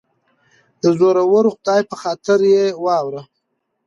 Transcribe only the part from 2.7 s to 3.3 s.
واوره